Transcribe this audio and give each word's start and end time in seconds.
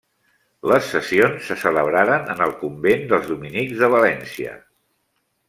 Les 0.69 0.87
sessions 0.93 1.45
se 1.49 1.57
celebraren 1.63 2.25
en 2.35 2.41
el 2.47 2.55
convent 2.63 3.05
dels 3.13 3.29
dominics 3.35 3.77
de 3.85 3.93
València. 3.99 4.57